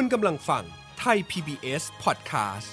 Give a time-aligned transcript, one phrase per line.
[0.00, 0.64] คุณกำลังฟัง
[0.98, 2.68] ไทย PBS Podcast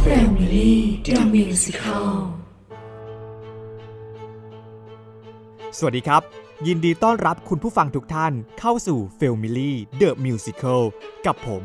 [0.00, 2.14] แฟมิลี่ดอมิวสิคล
[5.78, 6.22] สวัสดีครับ
[6.66, 10.82] ยินดีต้อนรับคุณผู้ฟังทุกท่านเข้าสู่ f a m i l y The Musical
[11.28, 11.64] กับผม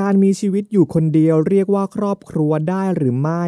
[0.00, 3.44] การมีชีวิตอยู่คนเดียวเรียกว่าครอบครัวได้หรือไม่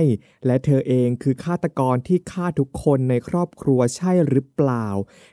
[0.46, 4.86] และเธอเองคือฆาตกรที่ฆ่าทุกคนในครอบครัวใช่หรือเปล่า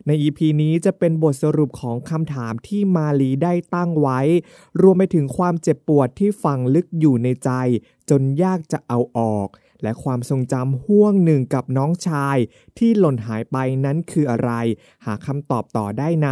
[0.08, 4.20] ใน EP นี้จะเป็นบทสรุปของคำถามที่มาลีได้ตั้งไว้
[4.82, 7.50] รวมไปถึงความเจ็บปวดที่ฝังลึกอยู่ในใจ
[8.10, 9.48] จนยากจะเอาออก
[9.82, 12.38] และความทรงจำห่วงหนึ่งกับน้องชาย
[12.78, 14.52] ที่หล่นหายไปนั้นคืออะไร
[15.06, 16.30] หาคำตอบต่อได้ใน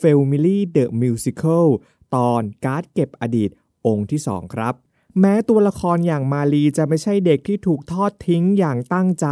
[0.00, 1.66] Family The Musical
[2.14, 3.50] ตอนการ์ดเก็บอดีต
[3.86, 4.74] องค์ที่ 2 ครับ
[5.20, 9.26] แม้ตัวละครอย่างมาลีจะไม่ใช่เด็กที่ถูกทอดทิ้งอย่างตั้งใจ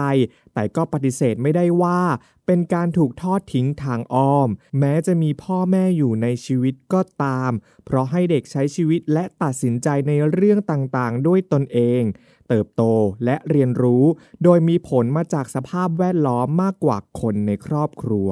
[0.54, 2.00] แต่ก็ปฏิเสธไม่ได้ว่า
[2.46, 4.48] เป็นการถูกทอดทิ้งทางอ้อม
[4.78, 7.52] แม้จะมีพ่อแม่อยู่ในชีวิตก็ตาม
[7.84, 12.02] เพราะให้เด็กใช้ชีวิตและตัดสินใจในเรื่องต่างๆ ด้วยตนเอง
[12.48, 12.82] เติบโต
[13.24, 14.04] และเรียนรู้
[14.44, 18.28] โดยมีผลมาจากสภาพแวดล้อมมากกว่าคนในครอบครัว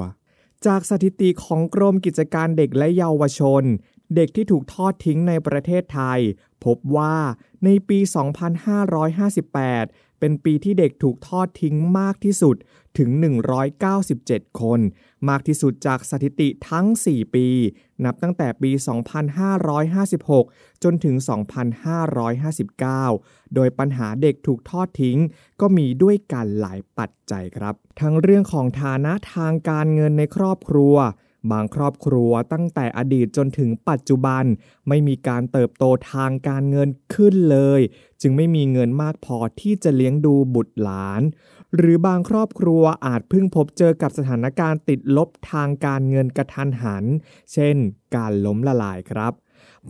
[0.65, 3.63] จากสถิติของกรมกิจการเด็กและเยาวชน
[4.15, 6.19] เด็กที่ถูกทอดทิ้งในประเทศไทย
[6.65, 7.15] พบว่า
[7.63, 7.99] ในปี
[8.89, 12.55] 2558 เป็นปีที่เด็กถูกทอดทิ้งมากที่สุด
[12.97, 13.09] ถึง
[13.85, 14.79] 197 คน
[15.29, 17.47] มากที่สุดจากสถิติทั้ง 4 ปี
[18.05, 18.71] นับตั้งแต่ปี
[19.97, 21.15] 2556 จนถึง
[22.75, 25.17] 2559 โดยปัญหาเด็กถูกทอดทิ้ง
[25.61, 30.95] ก็มีด้วยกันหลายปัจจัยครับ ทั้งเรื่องของฐานะทางการเงินในครอบครัว
[31.51, 34.43] บางครอบครัวตั้งแต่อดีตจนถึงปัจจุบัน
[34.87, 37.81] ไม่มีการเติบโตทางการเงินขึ้นเลย
[38.21, 41.21] จึงไม่มีเงินมากพอที่จะเลี้ยงดูบุตรหลาน
[41.75, 47.05] หรือบางครอบครัวอาจเพิ่งพบเจอกับสถานการณ์ติดลบทางการเงินกระทันหัน
[47.53, 47.75] เช่น
[48.15, 49.33] การล้มละลายครับ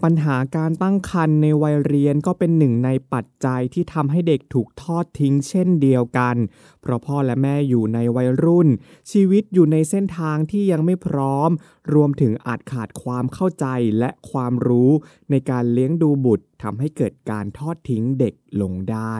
[0.04, 6.36] ปัญหาการตั้งครรภ์ในวัยเรียนก็เป็นหนึ่งในปัจจัยที่ทำให้เด็กถูกทอดทิ้งเช่นเดียวกัน
[6.82, 8.70] เพราะพ่อและแม่อยู่ในวัยรุ่น
[9.12, 11.50] ชีวิตอยู่ในเส้นทางที่ยังไม่พร้อม
[11.94, 13.66] รวมถึงอาจขาดความเข้าใจ
[14.00, 14.92] และความรู้
[15.32, 19.16] ในการเลี้ยงดูบุตรทำให้เกิดการทอดทิ้งเด็กลงได้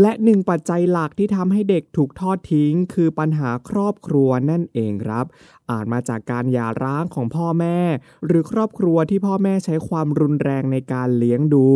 [0.00, 5.26] และหนึ่งปัจจัยหลักที่ทำให้เด็กถูกทอดทิ้ง คือปัญหาครอบครัวนั่นเองครับ
[5.70, 7.78] อาจมาจากการหย่าร้างของพ่อแม่
[8.26, 11.66] หรือครอบครัวที่พ่อแม่ใช้ความรุนแรงในการเลี้ยงดู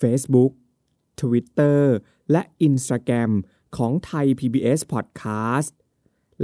[0.00, 0.52] Facebook
[1.20, 1.80] Twitter
[2.32, 3.30] และ Instagram
[3.76, 5.70] ของ Thai PBS Podcast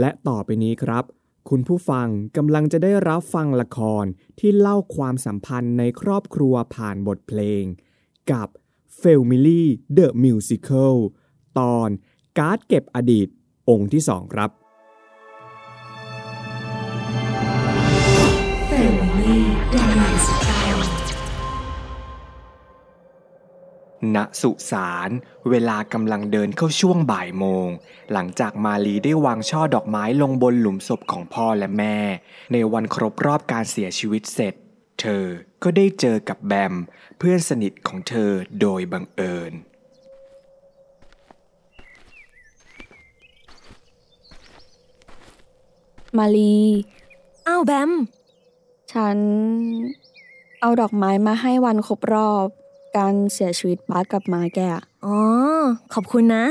[0.00, 1.04] และต่อไปนี้ครับ
[1.50, 4.04] คุณผู้ฟังกำลังจะได้รับฟังละคร
[4.38, 7.62] ที่เล่าความสัมพันธ์ในครอบครัวผ่านบทเพลง
[8.32, 8.48] กับ
[9.00, 9.64] f a m i l y
[9.96, 10.96] The Musical
[11.58, 11.88] ตอน
[12.38, 13.28] การ์ดเก็บอดีต
[13.68, 14.50] องค์ที่สองครับ
[24.14, 25.10] ณสุสาน
[25.50, 27.68] เวลากำลังเดินเข้าช่วงบ่ายโมง
[28.12, 31.98] หลังจากมาลีได้วางช่อดอกไม้ลงบนหลุมศพของพ่อและแม่
[32.52, 34.54] ในวันครบรอบการเสียชีวิตเสร็จ
[35.00, 35.24] เธอ
[35.62, 36.74] ก็ได้เจอกับแบม
[37.18, 38.30] เพื่อนสนิทของเธอ
[38.60, 39.52] โดยบังเอิญ
[46.18, 46.58] มาลี
[47.46, 47.90] อ้าวแบม
[48.92, 49.18] ฉัน
[50.60, 52.48] เอาดอกไม้มาให้วันครบรอบ
[52.96, 55.16] การเสียชีวิตบาสกับมาแกอะอ๋อ
[55.94, 56.44] ขอบคุณนะ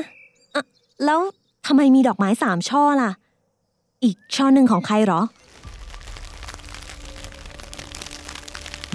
[0.55, 0.63] อะ
[1.05, 1.19] แล้ว
[1.67, 3.11] ทำไมมีดอกไม้สามช่อล่ะ
[4.03, 5.21] อีกช่อหนึ่งของใครเหรอ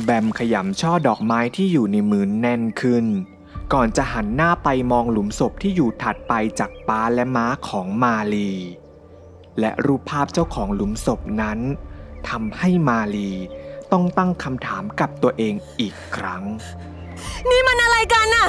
[0.04, 3.04] แบมขยำช่อดอกไม้ที่อยู่ในมือแน่นขึ้น
[3.72, 8.52] ก่อนจะหันหน้าไปมองหลุมศพที่อยู่ถัดไปจากป้าและม้าของมาลี
[9.60, 11.58] และรูปภาพเจ้าของหลุมศพนั้น
[12.28, 13.30] ทำให้มาลี
[13.92, 16.44] ต้องตั้งคำถามกับตัวเองอีกครั้ง
[17.50, 18.48] นี่มันอะไรกันน่ะ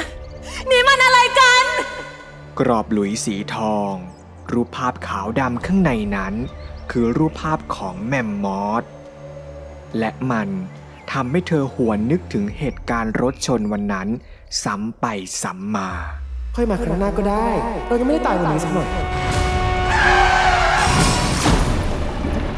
[0.71, 1.65] นี่มันอะไรกัน
[2.59, 3.93] กรอบหลุยสีทอง
[4.51, 6.33] รูปภาพขาวดำข้างในนั้น
[6.91, 8.83] คือรูปภาพของแมมมอส
[9.99, 10.49] และมัน
[11.11, 14.07] ทำให้เธอหวนนึกถึงเหตุการณ์รถชนวันนั้น
[14.63, 15.05] ซ้ำไป
[15.43, 15.89] ซ้ำมา
[16.55, 17.47] ค่อยมาครั้งหน้าก็ได้
[17.87, 18.89] เรายังไม่ได้ตายวันนี้สักหน่อย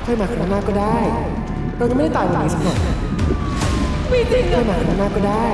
[0.05, 0.97] ค่อยมาครั้งหน้าก็ได้
[1.77, 2.77] เรายังไม่ได้ตายวันนี้สักหน่อย
[4.09, 5.45] ไม่จริงค่อยมาครั้งหน้าก็ได้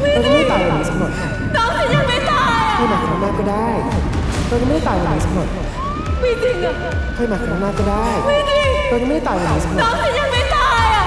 [0.00, 1.12] เรายังไม่ได้ตายวันนี้สักหน่อย
[1.56, 3.68] น้องฉันยังไม่ตายอะค่อยมาครั้งหน้าก็ได้
[4.48, 5.48] เรายังไม่ได้ตายวันนี้สักหน่อย
[6.20, 6.74] ไม่จริงอะ
[7.16, 8.06] ค่อยมาครั้งหน้าก็ได้
[8.88, 11.06] เรายังไม่ได้ตายวันนี้สักหน่น้ออยงฉันยังไม่ตายอะ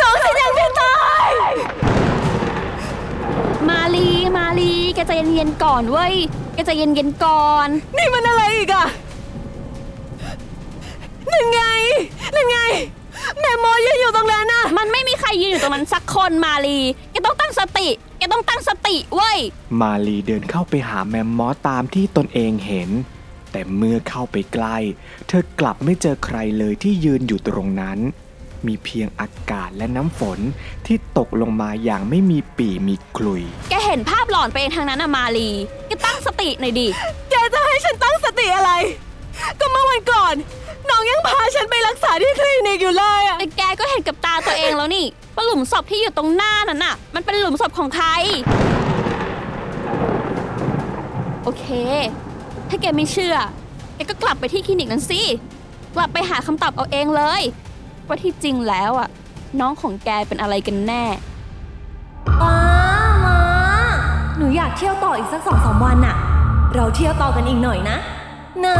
[0.00, 1.28] น้องฉันยังไม่ตาย
[3.68, 6.14] มาลีมาลีแกใจเย็นๆก่อนเว้ย
[6.54, 8.86] แกใจเย็นๆก่อน นี่มันอะไรอีกอะ
[11.30, 11.62] นั่นไง
[12.34, 12.58] นั่นไง
[13.40, 16.78] แม่มอยืนอยู่ตรงนั้นน่ะ มันไม่มีใครยืนอยู่ตรงนั้นสักคนมาลี
[17.11, 17.11] แกต้องตั้ง
[17.58, 17.88] สติ
[18.18, 19.38] แกต้องตั้งสติเว้ย
[19.80, 22.90] มาลีเดินเข้าไปหาแมมมอสตามที่ตนเองเห็น
[23.52, 24.76] แต่เมื่อเข้าไปใกล้
[25.28, 27.98] เธอกลับไม่เจอใครเลยที่ยืนอยู่ตรงนั้น
[28.66, 30.38] มีเพียงอากาศและน้ำฝน
[30.86, 35.50] ที่ตกลงมาอย่างไม่มีปีมีกลุย แกเห็นภาพหลอนไปเองทางนั้นอะมาลี
[35.86, 36.88] แกตั้งสติหน่อยดิ
[37.30, 38.72] แกจะให้ฉันตั้งสติอะไร
[39.60, 40.34] ก็เมื่อวันก่อน
[40.90, 48.08] น้องยังพาฉันไปรักษาที่คลินิกอยู่เลยอะแต่แกก็เห็นกับตาตัวเองแล้วนี่ว่าหลุมศพที่อยู่ตรงหน้านั้นน่ะ มันเป็นหลุมศพของใคร
[51.42, 51.66] โอเค
[52.68, 53.36] ถ้าแกไม่เชื่อ
[53.94, 55.20] แกก็กลับไปที่คลินิกนั้นสิ
[55.96, 57.42] กลับไปหาคำตอบเอาเองเลย
[58.06, 59.08] ว่าที่จริงแล้วอะ
[59.60, 61.04] น้องของแกเป็นอะไรกันแน่
[62.40, 62.56] ป้า
[63.24, 63.38] มา
[64.36, 66.16] หนูอยากเที่ยวต่ออีกสักสองสามวันน่ะ
[66.74, 67.96] เราเที่ยวต่อกันอีกหน่อยนะ
[68.64, 68.76] นะ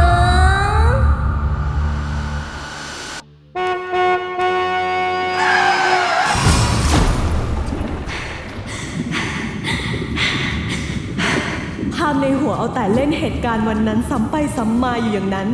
[12.73, 15.47] แต่เล่นเหตุการณ์วันนั้นซ้ำไปซ้ำมาอยู่อย่างนั้น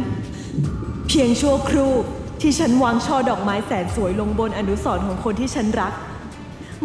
[1.07, 1.94] เพียงชั่วครู่
[2.42, 5.94] ที่ฉันวางช่อดอกไม้แสนสวยลงบนอนุสรณ์ของคนที่ฉันรัก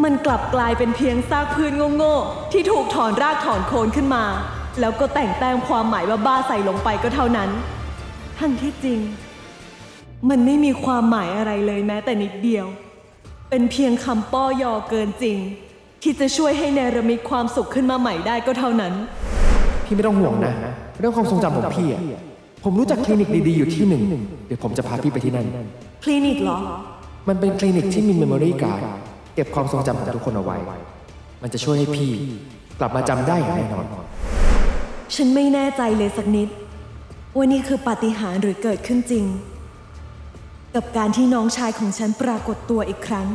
[0.02, 4.24] มันกลับกลายเป็นเพียงซากพื้นโง่ๆที่ถูกถอนรากถอนโคนขึ้นมา
[4.80, 7.50] แล้วก็แต่งแต้มความหมายบ้าๆใส่ลงไปก็เท่านั้น
[8.38, 9.00] ทั้งที่จริง
[10.28, 12.66] มันไม่มีความหมายอะไรเลยแม้แต่นิดเดียว
[13.50, 15.38] เป็นเพียงคำป้อยอเกินจริง
[16.02, 18.94] ที่จะช่วยให้เนรมิตความสุขขึ้นมาใหม่ได้ก็เท่านั้น
[19.94, 20.52] พี่ไม่ต้องห่วงนะ
[21.00, 22.02] เรื่องความทรงจำของพี่อะ
[22.64, 24.02] ผมรู้จักคลินิกดีๆอยู่ที่หนึ่ง
[24.46, 25.46] เดี๋ยวผมจะพาพี่ไปที่นั่น
[26.04, 26.58] คลินิกเหรอ
[27.28, 28.82] มันเป็นคลินิกที่มี memory card
[29.34, 30.56] เก็บความทรงจำของทุกคนเอาไว้
[31.42, 32.10] มันจะช่วยให้พี่
[32.80, 33.84] กลับมาจำได้อย่างแน่นอน
[35.14, 36.48] ฉันไม่แน่ใจเลยสักนิด
[37.36, 39.24] ว่านี่คือปาฏิหาริย์หรือเกิดขึ้นจริง
[40.74, 43.28] กับการที่น้องชายของฉันปรากฏตัวอีกครั้ง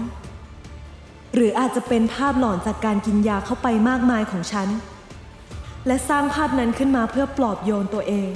[1.33, 4.67] หรืออาจจะเป็นภาพหลอนจากการกินยาเข้าไปมากมายของฉัน
[5.87, 8.31] และสร้างภาพนั้นขึ้นมาเพื่อปลอบโยนตัวเอง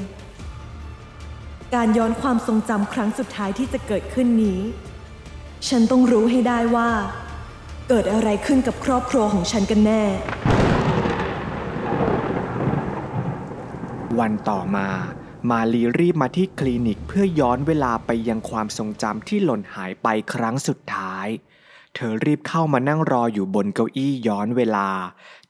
[1.76, 4.62] การย้อนความทรงจำครั้งสุดท้ายที่จะเกิดขึ้นนี้
[5.68, 6.90] ฉันต้องรู้ให้ได้ว่า
[7.90, 10.04] เกิดอะไรขึ้นกับครอบครัวของฉันกันแน่
[14.20, 14.88] วันต่อมา
[15.50, 21.28] มาลีรีบมาที่คลินิกเพื่อย้อนเวลาไปยังความทรงจำที่หล่นหายไปครั้งสุดท้าย
[21.98, 24.90] เธอรีบเข้ามานั่งรออยู่บนเก้าอี้ย้อนเวลา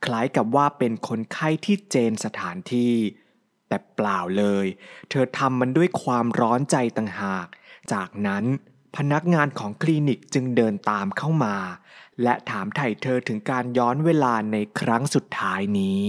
[0.04, 2.94] คล้ายกับว่าเป็นคนไข้ที่เจนสถานที่
[3.68, 4.66] แต่เปล่าเลย
[5.10, 7.46] เธอทำมันด้วยความร้อนใจต่างหาก
[7.92, 8.44] จากนั้น
[8.96, 11.56] พนักงานของคลินิกจึงเดินตามเข้ามา
[12.22, 16.04] และถามไถ่เธอถึงการย้อนเวลาในครั้งสุดท้ายนี้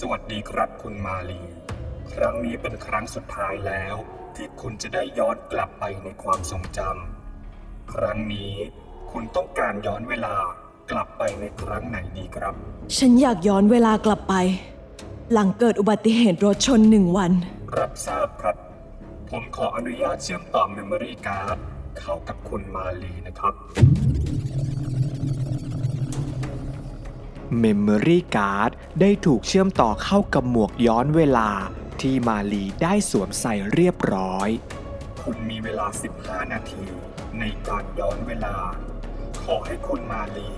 [0.00, 1.40] สวัสดีครับคุณมาลี
[2.14, 3.94] ครั้งนี้เป็นครั้งสุดท้ายแล้ว
[4.36, 8.52] ที่คุณจะได้ย้อนกลับไปในความทรงจำครั้งนี้
[9.10, 10.34] คุณต้องการย้อนเวลา
[10.90, 12.54] กลับไปในครั้งไหนดีครับ
[12.96, 14.34] ฉันอยากย้อนเวลากลับไป
[15.32, 17.32] หลังเกิดอุบัติเหตุรถชนหนึ่งวัน
[17.78, 18.56] รับทราบครับ
[19.30, 21.56] ผมขออนุญาตเชื่อมต่อเมมโมรี่การ์ด
[21.98, 23.54] เข้ากับคุณมาลีนะครับ
[27.62, 31.48] Memory Card ได้ถูกเชื่อมต่อเข้ากับหมวกย้อนเวลา
[32.02, 34.48] ที่มาลีได้สวมใส่เรียบร้อย
[35.22, 35.86] คุณมีเวลา
[36.20, 36.84] 15 นาที
[37.40, 38.56] ในการย้อนเวลา
[39.44, 40.48] ขอให้คุณมาลี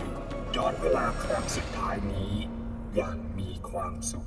[0.56, 2.34] ย้อนเวลาครั้งสุดท้ายนี้
[2.96, 4.26] อย่างมีความสุข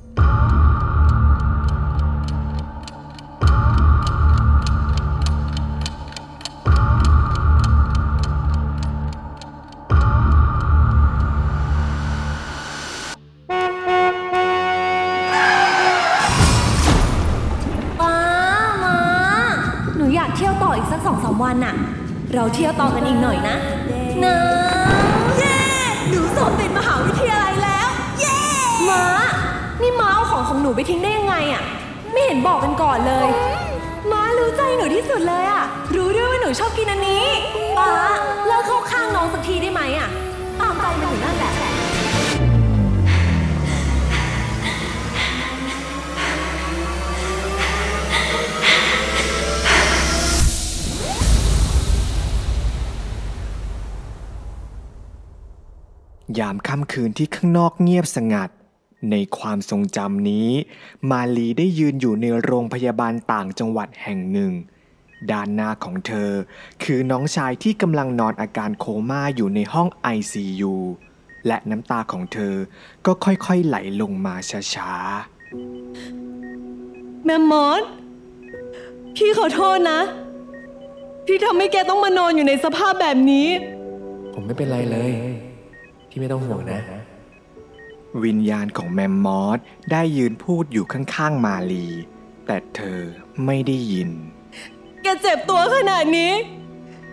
[21.44, 21.76] วันน่ะ
[22.36, 23.56] เราเที่ยวต่อกันอีกหน่อยนะ
[24.26, 24.38] นะ
[25.40, 25.58] เย้
[26.10, 27.88] หนูสอบติดมหาวิทยาลัยแล้ว
[28.20, 28.38] เย้
[28.90, 29.04] ม้า
[29.82, 31.64] นี่ม้าเอาของของหนูไปทิ้งได้ยังไงอะ
[32.12, 33.28] ไม่เห็นบอกกันก่อนเลย
[34.12, 35.64] ม้ารู้ใจหนูที่สุดเลยอะ
[35.96, 37.26] รู้ด้วยว่าหนูชอบกินอันนี้
[37.78, 37.90] ป้า
[38.48, 40.10] เลิกเข้าข้างน้องสักทีได้ไหมอะ
[40.60, 41.54] ตามใจมันอยู่นั่นแหละ
[56.38, 58.50] ยามค่ำคืนที่ข้างนอกเงียบสงัด
[59.12, 60.50] ในความทรงจำนี้
[61.10, 64.54] มาลีได้ยืนอยู่ในโรงพยาบาลต่างจังหวัดแห่งหนึ่ง
[65.32, 66.32] ด้านหน้าของเธอ
[66.84, 70.76] คือน้องชายที่กำลังนอนอาการโคม่าอยู่ในห้อง ICU
[71.48, 72.56] และน้ำตาของเธอ
[73.06, 74.36] ก็ค่อยๆไหลลงมา
[74.74, 74.94] ช้า
[77.26, 77.84] แมมมอส
[79.16, 80.02] พี่ขอโทษนะ
[81.26, 83.48] พี่ทำให้แกต้องมานอนอยู่ในสภาพแบบนี้
[84.34, 85.12] ผมไม่เป็นไรเลย
[86.10, 89.60] พี่ไม่ต้องห่วงนะๆวิญญาณของแมมมอส
[89.92, 91.88] ได้ยืนพูดอยู่ข้างๆมาลี
[92.48, 93.00] แต่เธอ
[93.46, 94.10] ไม่ได้ยิน
[95.04, 96.32] แกเจ็บตัวขนาดนี้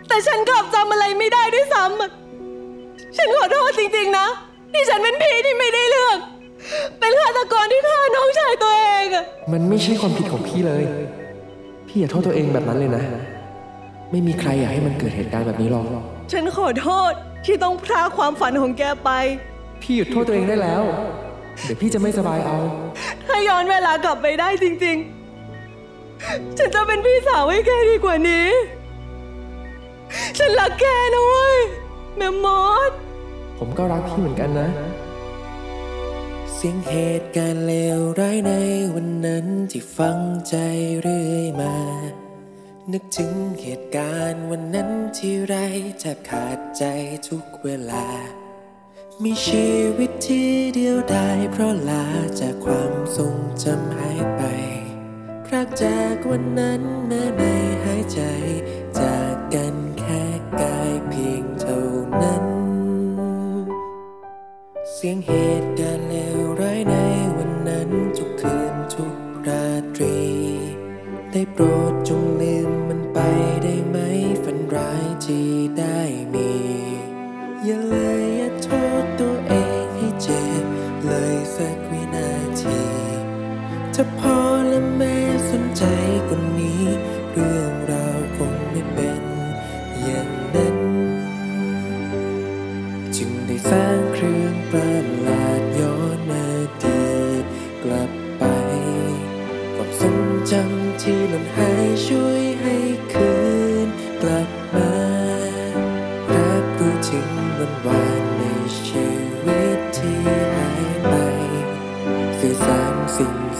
[0.08, 2.10] แต่ฉันกลับจำอะไรไม่ได้ด้วยซ้ำอะ
[3.16, 4.26] ฉันขอโทษจริงๆนะ
[4.72, 6.18] ที่ฉันเป็นพี่ที่ไม่ได้เลือก
[7.00, 10.82] เป็นฆาตกรที่ฆ่าน้องชายตัวเองอะมันไม่ใช่ความผิดของพี่เลย
[11.88, 13.02] พี่อย่าโทษตัวเองแบบนั้นเลยนะ
[14.10, 15.86] ไม่มีใครอยากให้มันเกิดเหตุการณ์แบบนี้หรอก
[16.32, 17.12] ฉันขอโทษ
[17.46, 19.10] ที่ต้องพรากความฝันของแกไป
[19.82, 20.82] พี่หยุดโทษตัวเองได้แล้ว
[21.64, 22.58] เดี๋ยวพี่จะไม่สบายเอา
[23.26, 24.96] ถ้าย้อนเวลากลับไปได้จริง
[25.76, 28.48] ๆ ฉันจะเป็นพี่สาวให้แกดีกว่านี้
[30.38, 30.84] ฉันรักแก
[31.14, 31.58] นะเว้ย
[32.16, 32.90] แมมมอส
[33.58, 34.68] ผมก็รักพี่เหมือนกันนะ
[36.54, 38.52] เสียงเหตุการณ์เลวร้ายใน
[38.94, 40.54] วันนั้นที่ฟังใจ
[41.00, 41.74] เรื่อยมา
[42.92, 45.54] นึกถึงเหตุการณ์วันนั้นที่ไร
[46.00, 46.84] แทบขาดใจ
[47.28, 48.06] ทุกเวลา
[49.22, 52.04] มีชีวิตที่เดียวดายเพราะลา
[52.40, 54.42] จากความทรงจำหายไป
[55.46, 57.52] พรากจากวันนั้นแม้ไม่
[57.84, 58.20] หายใจ
[59.00, 60.22] จากกันแค่
[60.60, 61.82] กายเพียงเท่า
[62.22, 62.44] นั้น
[64.92, 65.30] เสียงเห
[65.62, 65.70] ตุ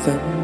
[0.06, 0.36] สิ่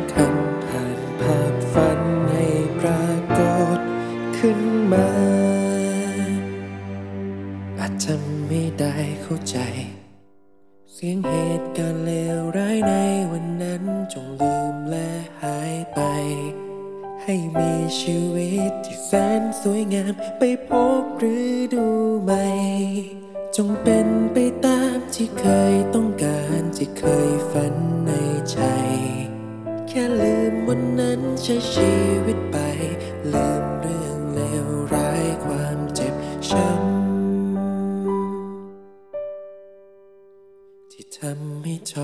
[41.53, 41.95] ำให้ท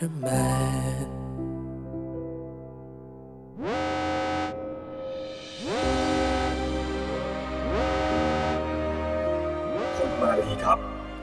[0.00, 0.48] รมา
[1.04, 1.08] น
[9.96, 10.78] คุณมาลีครับ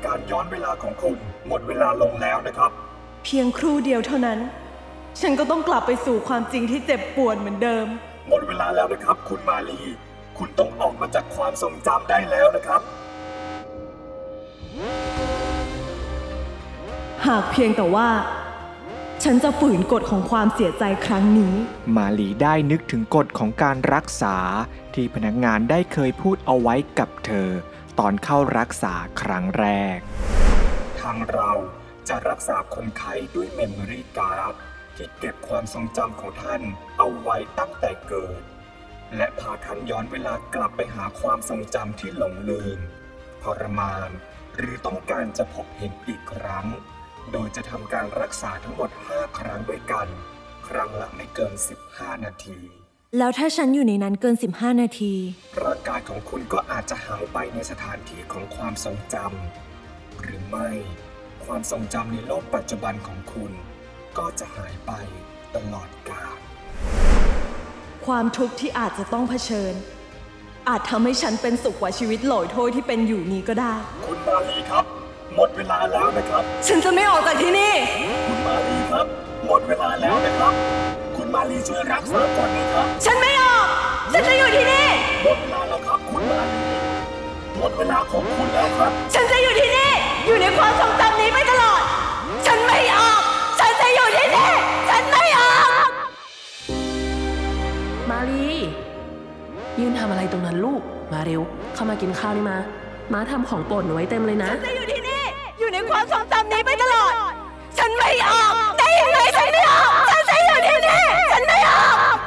[0.06, 2.72] การย้อนเวลาของคุณหมดเวลาลงแล้วนะครับ
[3.24, 4.40] เพียงครู่เดียวเท่านั้น
[5.22, 7.86] ฉันก็ต้องกลับไปสู่ความจริงที่เจ็บปวดเหมือนเดิม
[8.30, 9.80] หมดเวลาแล้วนะครับ คุณมาลี
[10.38, 12.82] คุณต้องออกมาจากความทรงจำได้แล้วนะครับ
[17.28, 18.10] หากเพียงแต่ว่า
[19.24, 21.56] ฉันจะฝืนกฎของความเสียใจครั้งนี้
[21.96, 24.36] มาลีได้นึกถึงกฎของการรักษา
[24.96, 27.50] ที่พนักงานได้เคยพูดเอาไว้กับเธอ
[28.00, 29.98] ตอนเข้ารักษาครั้งแรก
[31.00, 31.52] ทางเรา
[32.10, 34.54] จะรักษาคนไข้ด้วยเมมโมรี่การ์ด
[34.96, 36.62] ที่เก็บความทรงจำของท่าน
[36.98, 38.42] เอาไว้ตั้งแต่เกิด
[39.16, 42.80] และพาท่านย้อนเวลากลับไปหาความทรงจำที่หลงลืม
[43.44, 44.10] ทรมาน
[44.56, 46.68] หรือต้องการจะพบเห็นอีกครั้ง
[47.34, 50.08] โดยจะทำการรักษาทั้งหมด 5 ครั้งด้วยกัน
[50.68, 51.54] ครั้งละไม่เกิน
[51.88, 52.58] 15 นาที
[53.18, 55.14] แล้วถ้าฉันอยู่ในนั้นเกิน 15 นาที
[55.64, 60.70] ร่างกายของคุณก็อาจจะหายไปในสถานที่ของความทรงจำหรือไม่
[61.46, 63.52] ความทรงจำในโลกปัจจุบันของคุณ
[64.18, 64.92] ก็จะหายไป
[65.56, 66.38] ตลอดกาล
[68.06, 69.74] ความทุกข์ที่อาจจะต้องเผชิญ
[70.70, 73.74] อาจทำให้ฉันเป็นสุขกว่าชีวิตโหลอยโทษที่เป็นอยู่นี้ก็ได้
[74.06, 74.86] คุณมาลีครับ
[75.36, 77.74] หมดเวลาแล้วนะครับ ฉันจะไม่ออกจากที่นี่
[78.28, 79.06] คุณมาลีครับ
[79.46, 80.54] หมดเวลาแล้วนะครับ
[81.16, 83.68] คุณมาลีช่วยรักษาก่อนนะครับ ฉันไม่ออก
[84.14, 84.88] ฉันจะอยู่ที่นี่
[85.24, 86.62] หมดเวลาแล้วครับ คุณมาลี
[87.58, 89.92] หมดเวลาของคุณแล้วครับ ฉันจะอยู่ที่นี่
[90.26, 91.82] อยู่ในความทรงจำนี้ไปตลอด
[92.46, 93.22] ฉันไม่ออก
[93.60, 94.52] ฉันจะอยู่ที่นี่
[94.90, 95.90] ฉันไม่ออก
[98.10, 98.46] มาลี
[99.80, 100.82] ยืนทำอะไรตรงนั้นลูก
[101.14, 101.42] มาเร็ว
[101.74, 102.58] เข้ามากินข้าวนี่มา
[103.14, 104.81] ม้าทำของโปรดหนูไว้เต็มเลยนะ ฉันจะอยู่ที่นี่อยู่ใน
[105.92, 107.14] ความทรงจำนี้ไปตลอด
[107.78, 112.18] ฉันไม่ออกได้ยังไงฉันไม่ออกฉันจะอยู่ที่นี่ฉันไม่ออก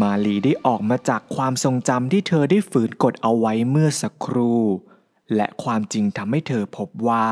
[0.00, 4.62] มาลีได้ออกมาจากความทรงจำที่เธอได้ฝืนกดเอาไว้เมื่อสักครู่
[5.36, 7.26] และความจริงทำให้เธอพบว่า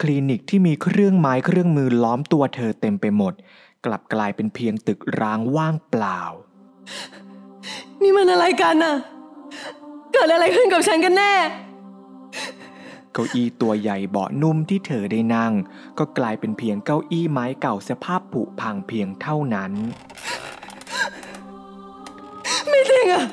[0.00, 3.34] คลินิกที่มีเครื่องไม้เครื่องมือล้อมตัวเธอเต็มไปหมด
[3.84, 6.20] กลับกลายเป็นเพียงตึกร้างว่างเปล่า
[8.02, 8.96] นี่มันอะไรกันน่ะ
[10.12, 11.32] เกิดอะไรขึ้นกับฉันกันแน่
[13.12, 15.52] เก้าอี้ตัวใหญ่เบาะนุ่มที่เธอได้นั่ง
[15.98, 19.72] ก็กลายเป็นเพียงเก้าอี้ไม้เก่าสภาพผุพังเพียงเท่านั้น
[22.68, 23.24] ไม่จริงอะ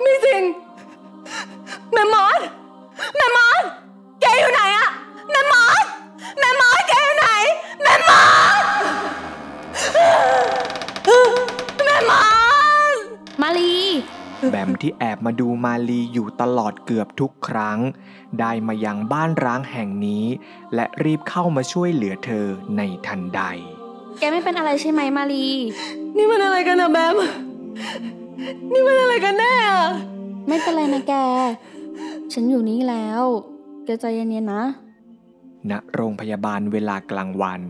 [0.00, 0.42] ไม่จริง
[1.92, 2.40] แม่มอส
[3.16, 3.62] แม่มอส
[4.20, 4.75] แกอยู่ไหนอะ
[14.50, 17.78] แบมที่แอบมาดูมาลีอยู่ตลอดเกือบทุกครั้ง
[18.40, 20.24] ได้มายังบ้านร้างแห่งนี้
[20.74, 23.40] และรีบเข้ามาช่วยเหลือเธอในทันใด
[24.18, 25.46] แกไม่เป็นอะไรใช่ไหมมาลี
[26.16, 27.16] นี่มันอะไรกันอะแบม
[28.72, 29.84] นี่มันอะไรกันแน่อะ
[30.48, 31.14] ไม่เป็นไรนะแก
[32.32, 33.22] ฉันอยู่นี่แล้ว
[33.84, 34.64] แกใจเย็นๆนะ
[35.70, 37.60] ณ โรงพยาบาลเวลากลางวัน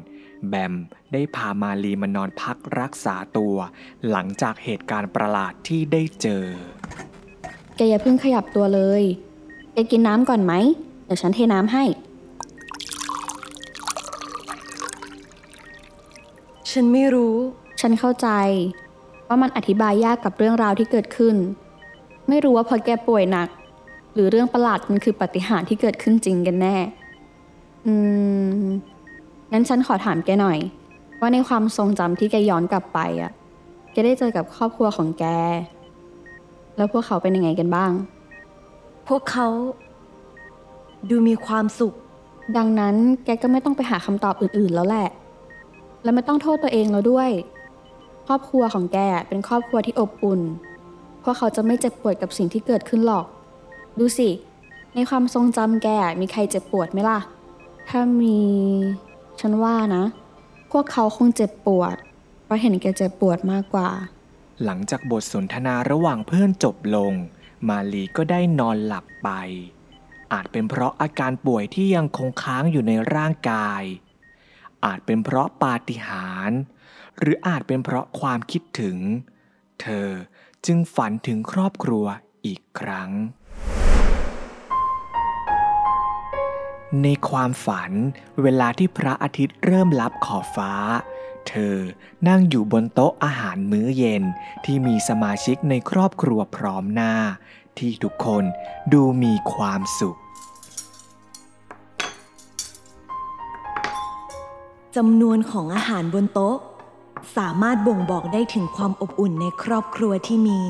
[0.48, 0.74] แบม
[1.12, 3.56] ได้พามาลีมานอนพักรักษาตัว
[4.10, 6.44] หลังจากเหตุการณ์ประหลาดที่ได้เจอ
[7.76, 9.02] แกอย่าเพิ่งขยับตัวเลย
[9.72, 10.52] แกกินน้ำก่อนไหม
[11.04, 11.84] เดี๋ยวฉันเทน้ำให้
[16.70, 17.36] ฉันไม่รู้
[17.80, 18.28] ฉันเข้าใจ
[19.28, 21.36] ว่ามันอธิบายยากกับเรื่องราวที่เกิดขึ้น
[22.28, 23.48] ไม่รู้ว่าเพอแกป่วยหนัก
[24.14, 26.76] หรือเรื่องประหลาดมันคือปาฏิหาริย์ที่เกิดขึ้นจริงกันแน่
[27.86, 27.94] อื
[28.62, 28.66] ม
[29.52, 30.58] งั้นฉันขอถามแกหน่อย
[31.20, 33.32] ว่าในความทรงจำที่แกย้อนกลับไปอะ
[33.92, 35.24] แกได้เจอกับครอบครัวของแก
[36.76, 37.90] แล้วพวกเขาเป็นยังไงกันบ้าง
[39.08, 39.48] พวกเขา
[41.10, 41.94] ดูมีความสุข
[42.56, 45.08] ดังนั้นแกก็ไม่ต้องไปหาคำตอบอื่น ๆ แล้วแหละ
[46.02, 47.30] และไม่ต้องโทษตัวเองแล้วด้วย
[48.26, 50.40] ครอบครัวของแกเป็นครอบครัวที่อบอุ่น
[51.22, 53.26] พวกเขาจะไม่เจ็บปวดกับสิ่งที่เกิดขึ้นหรอก
[53.98, 54.28] ดูสิ
[54.94, 55.88] ในความทรงจำแก
[56.20, 57.18] มีใครเจ็บปวดไหมล่ะ
[57.88, 58.38] ถ้ามี
[59.40, 60.04] ฉันว่านะ
[60.70, 61.96] พวกเขาคงเจ็บปวด
[62.44, 63.90] เพราะเห็นแกเจ็บปวดมากกว่า
[64.64, 67.12] หลังจากบทสนทนาระหว่างเพื่อนจบลง
[67.68, 69.28] มาลีก็ได้นอนหลับไป
[70.32, 73.82] อาจเป็นเพราะอาการป่วยที่ยังคงค้างอยู่ในร่างกาย
[74.84, 76.60] อาจเป็นเพราะปาฏิหาริย์
[77.18, 78.96] หรืออาจเป็นเพราะความคิดถึง
[79.82, 80.08] เธอ
[80.66, 82.06] จึงฝันถึงครอบครัว
[82.46, 83.10] อีกครั้ง
[87.04, 87.92] ในความฝัน
[88.42, 90.72] เวลาที่พระอาทิตย์เริ่มลับขอบฟ้า
[91.48, 91.76] เธอ
[92.28, 94.22] นั่งอยู่บนโต๊ะอาหารมื้อเย็น
[94.64, 97.14] ที่มีสมาชิกในครอบครัวพร้อมหน้า
[97.78, 98.44] ที่ทุกคน
[98.92, 100.18] ดูมีความสุข
[104.96, 106.56] จำนวนของอาหารบนโต๊ะ
[107.36, 110.60] สามารถบ่งบอกได้ถึงความอบอุ่นในครอบครัวที่มี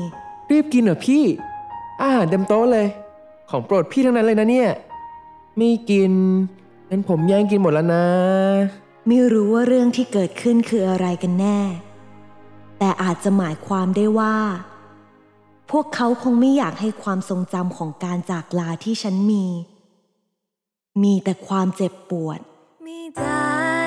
[0.51, 1.23] รีบกินเหรอพี่
[2.01, 2.87] อาหารเต็มโต๊ะเลย
[3.49, 4.69] ของโปรดพี่ทั้งนั้นเลยนะเนี่ย
[5.57, 6.13] ไม่กิน
[6.89, 8.05] งั้นผมแย่งกินหมดแล้วนะ
[9.07, 11.59] ไม่รู้ว่าเรื่องที่เกิดขึ้นคืออะไรกันแน่
[12.79, 14.35] แต่อาจจะหมายความได้ว่า
[15.71, 19.45] พวกเขาคงไม่อยากให้ความทรงจำของการจากลาที่ฉันมี
[21.03, 22.39] มีแต่ความเจ็บปวด
[22.83, 23.41] ไม่ได้
[23.85, 23.86] เ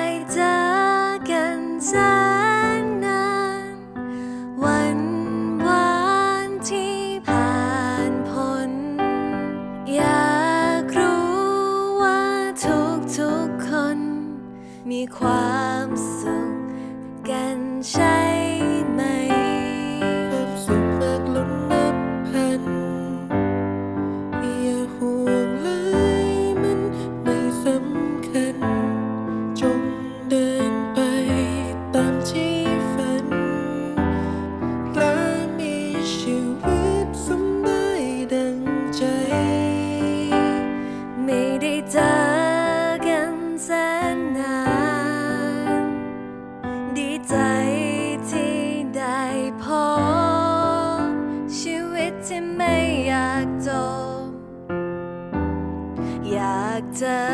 [57.01, 57.30] da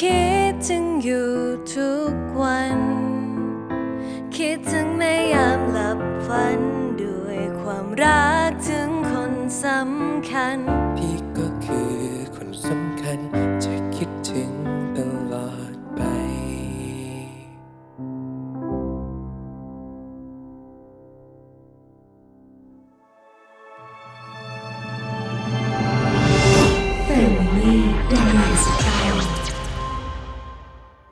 [0.00, 1.30] คิดถึงอยู่
[1.74, 2.80] ทุกวัน
[4.36, 6.67] คิดถึงในยามหลับฝัน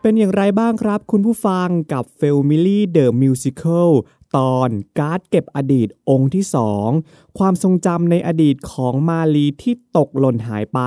[0.08, 3.90] เป็นอย่างไรบ้างครับ คุณผู้ฟังกับ f a m i l y The Musical
[4.36, 6.88] ตอนการ์ดเก็บอดีตองค์ที่สอง
[7.38, 10.80] ความทรงจำในอดีตของมาลีที่ตกหล่นหายไป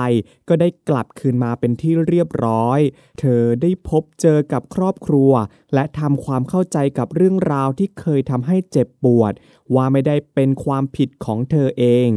[0.48, 2.80] ก็ได้กลับคืนมาเป็นที่เรียบร้อย
[3.18, 5.32] เธอได้พบเจอกับครอบครัว
[5.74, 9.32] และทำความเข้าใจกับเรื่องราวที่เคยทำให้เจ็บปวด
[9.74, 12.08] ว่าไม่ได้เป็นความผิดของเธอเอง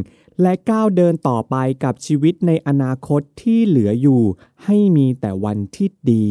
[0.42, 4.22] และก้าวเดินต่อไปกับชีวิตในอนาคตที่เหลืออยู่
[4.64, 6.28] ให้มีแต่วันที่ดี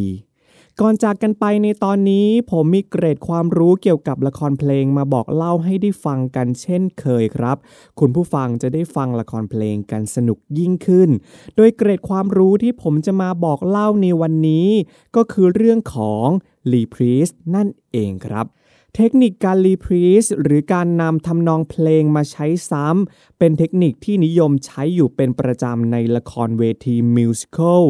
[0.82, 7.58] ก่อนจากกันไปในตอนนี้ ผมมีเกรดความรู้เกี่ยวกับละครเพลงมาบอกเล่าให้ได้ฟังกันเช่นเคยครับ
[8.00, 11.10] คุณผู้ฟังจะได้ฟังละครเพลงกันสนุกยิ่งขึ้น
[11.56, 14.70] โดยเกรดความรู้ที่ผมจะมาบอกเล่าในวันนี้
[15.16, 16.28] ก็คือเรื่องของ
[16.72, 18.46] ลีพรีสนั่นเองครับ
[18.98, 27.84] เทคนิคการรีพรีสหรือการนำทำนองเพลงมาใช้ซ้ำเป็นเทคนิคที่นิยมใช้อยู่เป็นประจำในละครเวทีมิวสิควล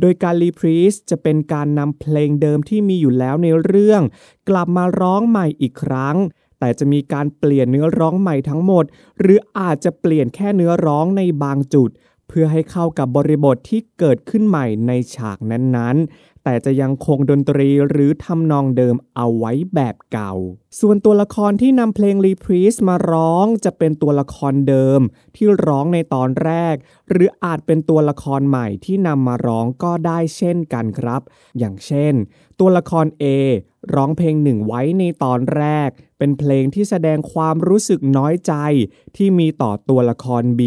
[0.00, 4.02] โดยการรีพรีสจะเป็นการนำเพลงเดิมที่มีอยู่แล้วในเรื่อง
[4.48, 6.16] กลับมาร้องใหม่อีกครั้ง
[6.58, 8.84] แต่จะมีการเปลี่ยนเนื้อร้องใหม่ทั้งหมด
[9.20, 11.90] หรืออาจจะเปลี่ยนแค่เนื้อร้องในบางจุด
[12.28, 20.32] เพื่อให้เข้ากับบริบทที่เกิดขึ้นใหม่ในฉากนั้นๆ แต่จะยังคงดนตรีหรือทำนองเดิมเอาไว้แบบเก่า
[20.78, 25.00] ส่วนตัวละครที่นำเพลงรีพรีสมาร้องจะเป็นตัวละครเดิม
[25.36, 26.74] ที่ร้องในตอนแรก
[27.10, 31.22] หรืออาจเป็นตัวละครใหม่ที่นำมาร้องก็ได้เช่นกันครับ
[31.58, 32.14] อย่างเช่น
[32.60, 33.24] ตัวละคร A
[33.94, 38.54] ร้องเพลงหนึ่งไว้ในตอนแรก เป็นเพลงที่แสดงความรู้สึกน้อยใจ
[39.16, 40.62] ที่มีต่อตัวละคร B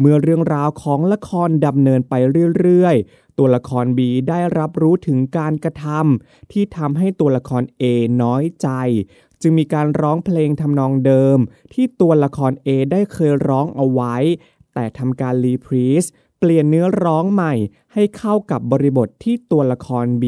[0.00, 2.14] เมื่อเรื่องราวของละครดำเนินไป
[2.60, 7.84] เรื่อยๆ ตัวละคร B ได้รับรู้ถึงการกระทำที่ทำให้ตัวละคร A
[8.22, 8.68] น้อยใจ
[9.42, 11.38] จึงมีการร้องเพลงทำนองเดิม
[11.72, 14.16] ที่ตัวละคร A ได้เคยร้องเอาไว้
[14.74, 16.04] แต่ทำการรีพรีส
[16.38, 17.54] เปลี่ยนเนื้อร้องใหม่
[17.92, 20.24] ให้เข้ากับบริบทที่ตัวละคร B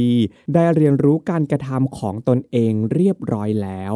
[0.55, 3.95] ได้เรียนรู้การกระทำของตนเองเรียบร้อยแล้ว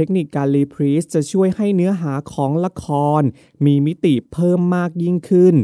[0.00, 2.86] เทคนิคการรีพรีสจะช่วยให้เนื้อหาของละค
[3.20, 3.22] ร
[3.64, 5.54] มีมิติเพิ่มมากยิ่งขึ้น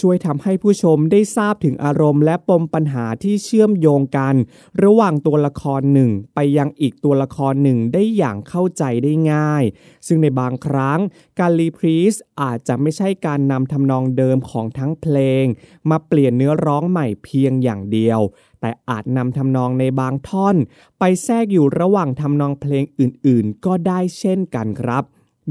[0.00, 4.34] ช่วยทำให้ผู้ชมได้ทราบถึงอารมณ์และปมปัญหาที่เชื่อมโยงกัน
[4.82, 9.64] ระหว่างตัวละครหนึ่งไปยังอีกตัวละครหนึ่งได้อย่างเข้าใจได้ง่าย
[10.06, 11.00] ซึ่งในบางครั้ง
[11.38, 15.44] การรีพรีสอาจจะไม่ใช่การนำทำนองเดิมของทั้งเพลง
[15.90, 18.20] มาเปลี่ยนเนื้อร้องใหม่เพียงอย่างเดียว
[18.60, 20.56] แต่อาจนำทำนองในบางท่อน
[20.98, 25.04] ไปแทรกอยู่ระหว่างทำนองเพลงอื่นๆ ก็ได้เช่นกันครับ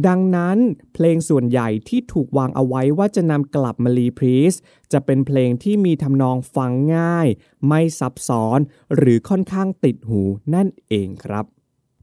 [0.07, 0.57] ดังนั้น
[0.93, 4.53] เพลงส่วนใหญ่ที่ถูกวางเอาไว้ว่าจะนำกลับมารีพรีส
[4.91, 7.27] จะเป็นเพลงที่มีทำนองฟังง่าย
[7.67, 8.59] ไม่ซับซ้อน
[8.95, 10.21] หรือค่อนข้างติดหู
[10.53, 11.45] นั่นเองครับ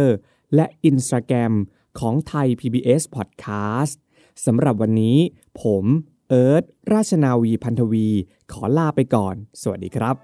[0.55, 1.53] และ Instagram
[2.01, 3.97] ของไทย PBS Podcast
[4.47, 5.19] สำหรับวันนี้
[5.63, 5.85] ผม
[6.29, 8.09] เอิร์ธราชนาวีพันธวี
[8.53, 10.17] ขอลาไปก่อน สวัสดีครับ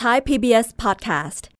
[0.00, 1.59] Thai PBS podcast.